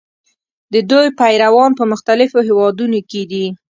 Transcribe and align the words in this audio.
د 0.73 0.75
دوی 0.89 1.07
پیروان 1.19 1.71
په 1.79 1.83
مختلفو 1.91 2.39
هېوادونو 2.47 2.99
کې 3.09 3.21
دي. 3.31 3.45